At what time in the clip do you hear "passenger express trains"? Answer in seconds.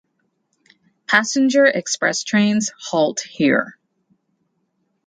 1.05-2.71